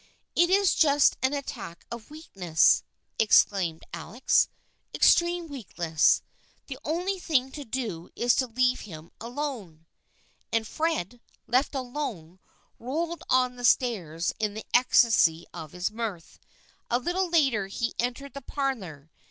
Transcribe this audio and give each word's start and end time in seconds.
"It 0.35 0.49
is 0.49 0.73
just 0.73 1.15
an 1.21 1.33
attack 1.33 1.85
of 1.91 2.09
weakness," 2.09 2.81
explained 3.19 3.83
Alec;" 3.93 4.31
extreme 4.95 5.47
weakness. 5.47 6.23
The 6.65 6.79
only 6.83 7.19
thing 7.19 7.51
to 7.51 7.63
do 7.63 8.09
is 8.15 8.33
to 8.37 8.47
leave 8.47 8.79
him 8.79 9.11
alone." 9.21 9.85
And 10.51 10.67
Fred, 10.67 11.21
left 11.45 11.75
alone, 11.75 12.39
rolled 12.79 13.21
on 13.29 13.57
the 13.57 13.63
stairs 13.63 14.33
in 14.39 14.55
the 14.55 14.65
ecstasy 14.73 15.45
of 15.53 15.71
his 15.71 15.91
mirth. 15.91 16.39
A 16.89 16.97
little 16.97 17.29
later 17.29 17.67
he 17.67 17.93
entered 17.99 18.33
the 18.33 18.41
parlor. 18.41 19.11